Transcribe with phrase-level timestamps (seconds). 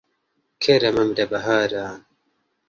[0.63, 1.85] کەرە مەمرە بەهارە.